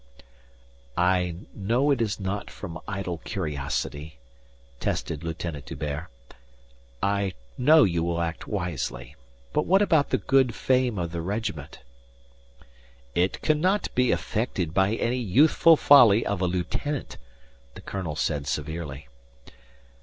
"I 0.97 1.35
know 1.53 1.91
it 1.91 2.01
is 2.01 2.19
not 2.19 2.49
from 2.49 2.79
idle 2.87 3.19
curiosity," 3.19 4.17
tested 4.79 5.23
Lieutenant 5.23 5.67
D'Hubert. 5.67 6.07
"I 7.03 7.33
know 7.55 7.83
you 7.83 8.03
will 8.03 8.19
act 8.19 8.47
wisely. 8.47 9.15
But 9.53 9.67
what 9.67 9.83
about 9.83 10.09
the 10.09 10.17
good 10.17 10.55
fame 10.55 10.97
of 10.97 11.11
the 11.11 11.21
regiment?" 11.21 11.81
"It 13.13 13.43
cannot 13.43 13.93
be 13.93 14.09
affected 14.11 14.73
by 14.73 14.95
any 14.95 15.19
youthful 15.19 15.77
folly 15.77 16.25
of 16.25 16.41
a 16.41 16.47
lieutenant," 16.47 17.19
the 17.75 17.81
colonel 17.81 18.15
said 18.15 18.47
severely. 18.47 19.07